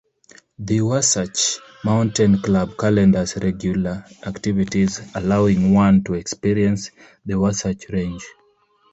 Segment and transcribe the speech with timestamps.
[0.57, 6.89] The Wasatch Mountain Club calendars regular activities allowing one to experience
[7.23, 8.23] the Wasatch Range.